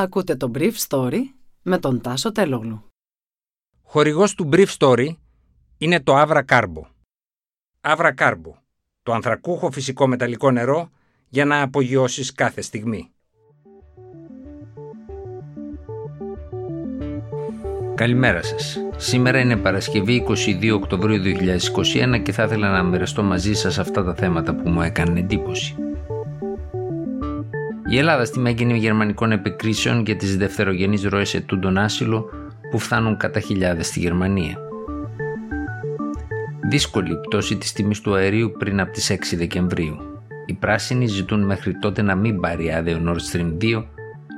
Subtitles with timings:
[0.00, 1.20] Ακούτε το Brief Story
[1.62, 2.84] με τον Τάσο Τελόγλου.
[3.82, 5.08] Χορηγός του Brief Story
[5.78, 6.82] είναι το Avra Carbo.
[7.80, 8.52] Avra Carbo,
[9.02, 10.90] το ανθρακούχο φυσικό μεταλλικό νερό
[11.28, 13.10] για να απογειώσεις κάθε στιγμή.
[17.94, 18.78] Καλημέρα σας.
[18.96, 24.14] Σήμερα είναι Παρασκευή 22 Οκτωβρίου 2021 και θα ήθελα να μοιραστώ μαζί σας αυτά τα
[24.14, 25.89] θέματα που μου έκανε εντύπωση.
[27.92, 32.30] Η Ελλάδα στη μέγενη γερμανικών επικρίσεων για τις δευτερογενείς ροές ετούντων άσυλο
[32.70, 34.58] που φτάνουν κατά χιλιάδες στη Γερμανία.
[36.68, 39.96] Δύσκολη πτώση της τιμής του αερίου πριν από τις 6 Δεκεμβρίου.
[40.46, 43.84] Οι πράσινοι ζητούν μέχρι τότε να μην πάρει άδειο Nord Stream 2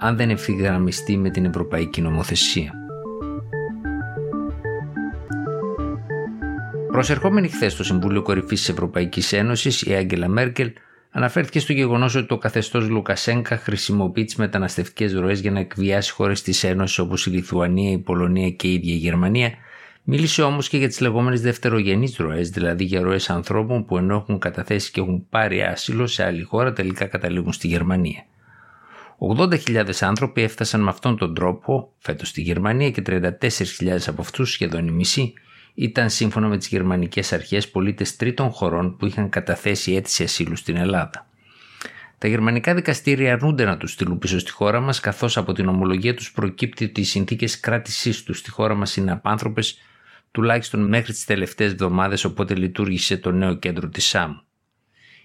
[0.00, 2.72] αν δεν ευθυγραμμιστεί με την ευρωπαϊκή νομοθεσία.
[6.92, 10.72] Προσερχόμενη χθες στο Συμβούλιο Κορυφής της Ευρωπαϊκής Ένωσης, η Άγγελα Μέρκελ
[11.16, 16.42] αναφέρθηκε στο γεγονός ότι το καθεστώς Λουκασέγκα χρησιμοποιεί τις μεταναστευτικές ροές για να εκβιάσει χώρες
[16.42, 19.52] της Ένωσης όπως η Λιθουανία, η Πολωνία και η ίδια η Γερμανία.
[20.02, 24.38] Μίλησε όμως και για τις λεγόμενες δευτερογενείς ροές, δηλαδή για ροές ανθρώπων που ενώ έχουν
[24.38, 28.24] καταθέσει και έχουν πάρει άσυλο σε άλλη χώρα τελικά καταλήγουν στη Γερμανία.
[29.38, 33.28] 80.000 άνθρωποι έφτασαν με αυτόν τον τρόπο φέτος στη Γερμανία και 34.000
[34.06, 35.32] από αυτούς, σχεδόν η μισή,
[35.78, 40.76] ήταν σύμφωνα με τις γερμανικές αρχές πολίτες τρίτων χωρών που είχαν καταθέσει αίτηση ασύλου στην
[40.76, 41.26] Ελλάδα.
[42.18, 46.14] Τα γερμανικά δικαστήρια αρνούνται να τους στείλουν πίσω στη χώρα μας, καθώς από την ομολογία
[46.14, 49.78] τους προκύπτει ότι οι συνθήκες κράτησής τους στη χώρα μας είναι απάνθρωπες,
[50.30, 54.32] τουλάχιστον μέχρι τις τελευταίες εβδομάδες, οπότε λειτουργήσε το νέο κέντρο της ΣΑΜ.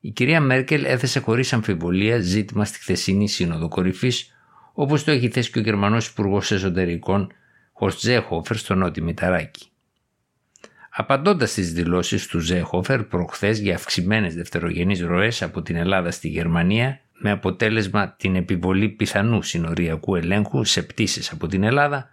[0.00, 4.34] Η κυρία Μέρκελ έθεσε χωρίς αμφιβολία ζήτημα στη χθεσινή Σύνοδο Κορυφής,
[4.72, 7.32] όπως το έχει θέσει και ο Γερμανός Υπουργός Εσωτερικών
[7.72, 9.71] Χορτ Ζέχοφερ στο Νότι Μηταράκη.
[10.94, 17.00] Απαντώντας στις δηλώσεις του Ζέχοφερ προχθές για αυξημένες δευτερογενείς ροές από την Ελλάδα στη Γερμανία,
[17.12, 22.10] με αποτέλεσμα την επιβολή πιθανού συνοριακού ελέγχου σε πτήσεις από την Ελλάδα,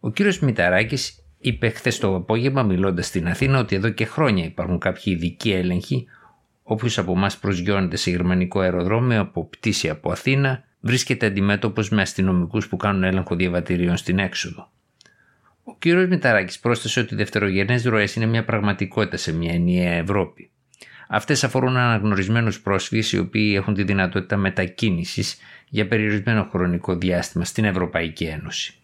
[0.00, 4.78] ο κύριος Μηταράκης είπε χθες το απόγευμα, μιλώντας στην Αθήνα, ότι εδώ και χρόνια υπάρχουν
[4.78, 6.06] κάποιοι ειδικοί έλεγχοι.
[6.62, 12.68] Όποιος από εμάς προσγειώνεται σε γερμανικό αεροδρόμιο από πτήση από Αθήνα, βρίσκεται αντιμέτωπος με αστυνομικούς
[12.68, 14.70] που κάνουν έλεγχο διαβατηρίων στην έξοδο.
[15.70, 20.50] Ο κύριος Μηταράκης πρόσθεσε ότι οι δευτερογενές ροές είναι μια πραγματικότητα σε μια ενιαία Ευρώπη.
[21.08, 27.64] Αυτές αφορούν αναγνωρισμένους πρόσφυγες οι οποίοι έχουν τη δυνατότητα μετακίνησης για περιορισμένο χρονικό διάστημα στην
[27.64, 28.74] Ευρωπαϊκή Ένωση.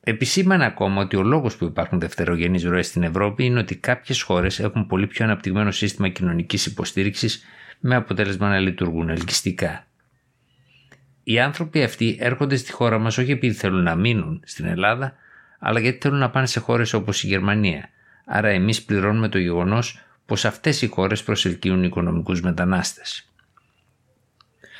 [0.00, 4.58] Επισήμανε ακόμα ότι ο λόγος που υπάρχουν δευτερογενείς ροές στην Ευρώπη είναι ότι κάποιες χώρες
[4.58, 7.44] έχουν πολύ πιο αναπτυγμένο σύστημα κοινωνικής υποστήριξης
[7.80, 9.86] με αποτέλεσμα να λειτουργούν ελκυστικά.
[11.22, 15.16] Οι άνθρωποι αυτοί έρχονται στη χώρα μας όχι επειδή θέλουν να μείνουν στην Ελλάδα,
[15.58, 17.88] αλλά γιατί θέλουν να πάνε σε χώρες όπως η Γερμανία;
[18.24, 23.30] Άρα εμείς πληρώνουμε το γεγονός πως αυτές οι χώρες προσελκύουν οικονομικούς μετανάστες.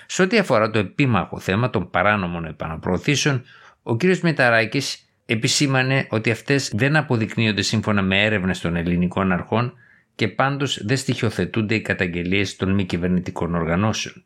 [0.07, 3.45] Σε ό,τι αφορά το επίμαχο θέμα των παράνομων επαναπροωθήσεων,
[3.83, 4.03] ο κ.
[4.23, 9.75] Μηταράκης επισήμανε ότι αυτές δεν αποδεικνύονται σύμφωνα με έρευνες των ελληνικών αρχών
[10.15, 14.25] και πάντως δεν στοιχειοθετούνται οι καταγγελίες των μη κυβερνητικών οργανώσεων.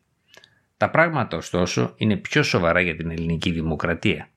[0.77, 4.29] Τα πράγματα ωστόσο είναι πιο σοβαρά για την ελληνική δημοκρατία.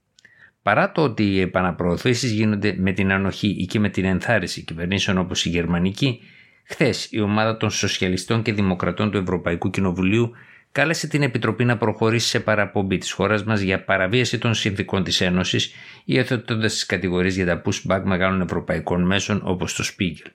[0.65, 5.19] Παρά το ότι οι επαναπροωθήσεις γίνονται με την ανοχή ή και με την ενθάρρυνση κυβερνήσεων
[5.19, 6.21] όπως η γερμανική,
[6.65, 10.31] χθες η ομάδα των Σοσιαλιστών και Δημοκρατών του Ευρωπαϊκού Κοινοβουλίου
[10.73, 15.21] κάλεσε την Επιτροπή να προχωρήσει σε παραπομπή της χώρας μας για παραβίαση των συνθήκων της
[15.21, 15.73] Ένωσης,
[16.05, 20.31] υιοθετώντας τις κατηγορίες για τα pushback μεγάλων ευρωπαϊκών μέσων όπως το Spiegel.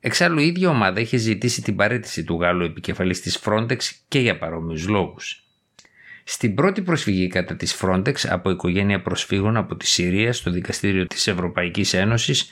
[0.00, 3.78] Εξάλλου, η ίδια ομάδα είχε ζητήσει την παρέτηση του Γάλλου επικεφαλής της Frontex
[4.08, 5.43] και για παρόμοιους λόγους.
[6.24, 11.26] Στην πρώτη προσφυγή κατά της Frontex από οικογένεια προσφύγων από τη Συρία στο δικαστήριο της
[11.26, 12.50] Ευρωπαϊκής Ένωσης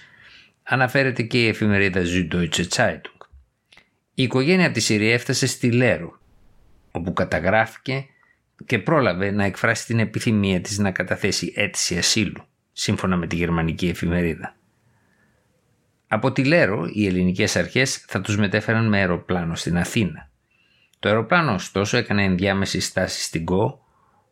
[0.62, 3.26] αναφέρεται και η εφημερίδα Süddeutsche Zeitung.
[4.14, 6.18] Η οικογένεια από της Συρία έφτασε στη Λέρο,
[6.90, 8.06] όπου καταγράφηκε
[8.66, 13.88] και πρόλαβε να εκφράσει την επιθυμία της να καταθέσει αίτηση ασύλου, σύμφωνα με τη γερμανική
[13.88, 14.56] εφημερίδα.
[16.06, 20.30] Από τη Λέρο, οι ελληνικές αρχές θα τους μετέφεραν με αεροπλάνο στην Αθήνα.
[21.02, 23.84] Το αεροπλάνο ωστόσο έκανε ενδιάμεση στάση στην ΚΟ,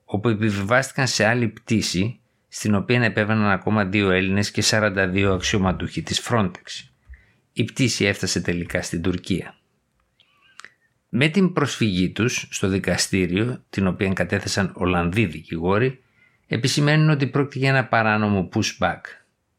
[0.04, 6.28] όπου επιβιβάστηκαν σε άλλη πτήση, στην οποία επέβαιναν ακόμα δύο Έλληνες και 42 αξιωματούχοι της
[6.28, 6.88] Frontex.
[7.52, 9.54] Η πτήση έφτασε τελικά στην Τουρκία.
[11.08, 16.02] Με την προσφυγή τους στο δικαστήριο, την οποία κατέθεσαν Ολλανδοί δικηγόροι,
[16.46, 19.00] επισημαίνουν ότι πρόκειται για ένα παράνομο pushback.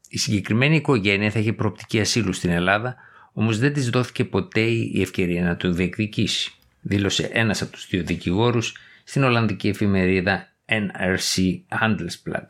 [0.10, 2.96] Η συγκεκριμένη οικογένεια θα είχε προοπτική ασύλου στην Ελλάδα,
[3.34, 8.04] όμως δεν της δόθηκε ποτέ η ευκαιρία να το διεκδικήσει δήλωσε ένας από τους δύο
[8.04, 12.48] δικηγόρους στην Ολλανδική εφημερίδα NRC Handelsblad.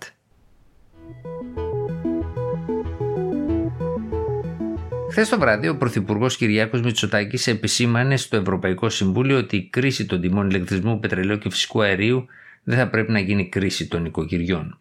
[5.12, 10.22] Χθες το βράδυ, ο Πρωθυπουργός Κυριάκος Μητσοτάκης επισήμανε στο Ευρωπαϊκό Συμβούλιο ότι η κρίση των
[10.22, 12.26] τιμών ηλεκτρισμού, πετρελαίου και φυσικού αερίου
[12.64, 14.78] δεν θα πρέπει να γίνει κρίση των οικοκυριών.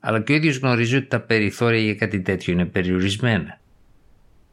[0.00, 3.59] Αλλά και ο ίδιος γνωρίζει ότι τα περιθώρια για κάτι τέτοιο είναι περιορισμένα.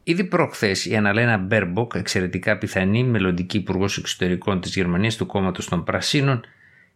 [0.10, 5.84] Ήδη προχθές η Αναλένα Μπέρμποκ, εξαιρετικά πιθανή μελλοντική υπουργός εξωτερικών της Γερμανίας του κόμματος των
[5.84, 6.42] Πρασίνων,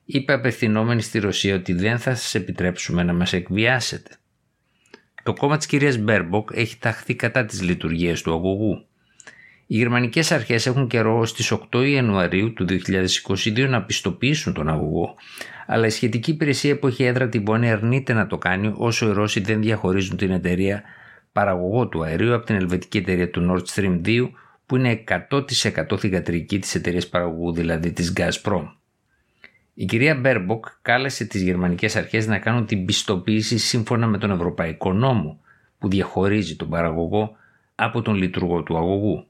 [0.06, 4.10] είπε απευθυνόμενη στη Ρωσία ότι δεν θα σας επιτρέψουμε να μας εκβιάσετε.
[5.24, 8.86] Το κόμμα της κυρίας Μπέρμποκ έχει ταχθεί κατά της λειτουργίας του αγωγού.
[9.68, 15.16] Οι γερμανικές αρχές έχουν καιρό ως τις 8 Ιανουαρίου του 2022 να πιστοποιήσουν τον αγωγό,
[15.68, 19.12] αλλά η σχετική υπηρεσία που έχει έδρα την Βόννη αρνείται να το κάνει όσο οι
[19.12, 20.84] Ρώσοι δεν διαχωρίζουν την εταιρεία
[21.32, 24.30] παραγωγό του αερίου από την ελβετική εταιρεία του Nord Stream 2
[24.66, 28.68] που είναι 100% θηγατρική της εταιρείας παραγωγού δηλαδή της Gazprom.
[29.74, 34.94] Η κυρία Μπέρμποκ κάλεσε τις γερμανικές αρχές να κάνουν την πιστοποίηση σύμφωνα με τον Ευρωπαϊκό
[34.94, 35.40] Νόμο
[35.80, 37.36] που διαχωρίζει τον παραγωγό
[37.76, 39.26] από τον λειτουργό του αγωγού.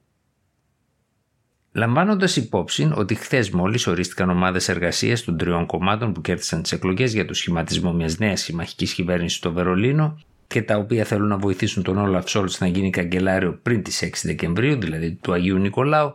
[1.71, 7.13] Λαμβάνοντας υπόψη ότι χθες μόλις ορίστηκαν ομάδες εργασίας των τριών κομμάτων που κέρδισαν τις εκλογές
[7.13, 10.19] για το σχηματισμό μιας νέας συμμαχικής κυβέρνησης στο Βερολίνο
[10.51, 14.09] και τα οποία θέλουν να βοηθήσουν τον Όλαφ Σόλτς να γίνει καγκελάριο πριν τις 6
[14.23, 16.13] Δεκεμβρίου, δηλαδή του Αγίου Νικολάου,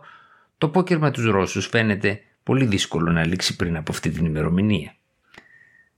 [0.57, 4.95] το πόκερ με τους Ρώσους φαίνεται πολύ δύσκολο να λήξει πριν από αυτή την ημερομηνία.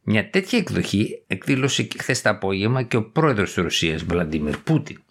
[0.03, 5.01] Μια τέτοια εκδοχή εκδήλωσε χθες το απόγευμα και ο πρόεδρος της Ρωσίας, Βλαντίμιρ Πούτιν,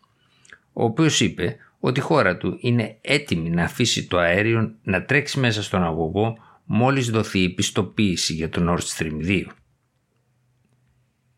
[0.73, 5.41] ο οποίος είπε ότι η χώρα του είναι έτοιμη να αφήσει το αέριο να τρέξει
[5.41, 9.45] μέσα στον αγωγό μόλις δοθεί η πιστοποίηση για το Nord Stream 2.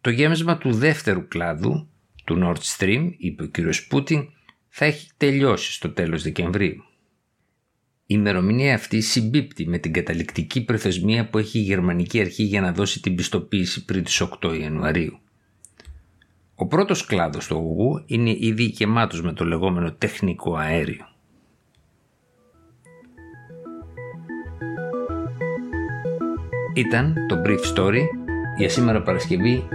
[0.00, 1.88] Το γέμισμα του δεύτερου κλάδου
[2.25, 3.58] του Nord Stream, είπε ο κ.
[3.88, 4.29] Πούτιν,
[4.69, 6.85] θα έχει τελειώσει στο τέλος Δεκεμβρίου.
[8.06, 12.73] Η ημερομηνία αυτή συμπίπτει με την καταληκτική προθεσμία που έχει η γερμανική αρχή για να
[12.73, 15.19] δώσει την πιστοποίηση πριν τις 8 Ιανουαρίου.
[16.55, 21.08] Ο πρώτος κλάδος του αγωγού είναι ήδη γεμάτος με το λεγόμενο τεχνικό αέριο.
[26.75, 28.03] Ήταν το Brief Story
[28.60, 29.68] για σήμερα Παρασκευή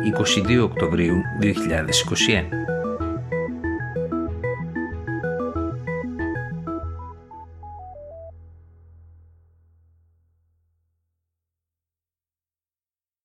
[0.58, 2.75] 22 Οκτωβρίου 2021.